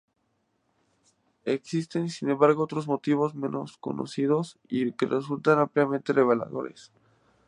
Existen, 1.45 2.09
sin 2.09 2.31
embargo, 2.31 2.63
otros 2.63 2.87
motivos 2.87 3.35
menos 3.35 3.77
conocidos 3.77 4.57
y 4.67 4.93
que 4.93 5.05
resultan 5.05 5.59
ampliamente 5.59 6.11
reveladores. 6.11 6.91